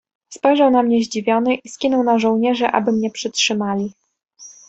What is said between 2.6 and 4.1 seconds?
aby mnie przytrzymali."